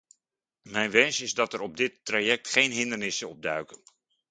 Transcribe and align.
Mijn 0.61 0.91
wens 0.91 1.21
is 1.21 1.33
dat 1.33 1.53
er 1.53 1.61
op 1.61 1.77
dit 1.77 2.05
traject 2.05 2.47
geen 2.49 2.71
hindernissen 2.71 3.29
opduiken. 3.29 3.81